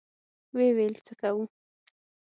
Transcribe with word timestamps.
ويې 0.55 0.71
ويل: 0.77 0.95
څه 1.05 1.13
کوو؟ 1.21 1.43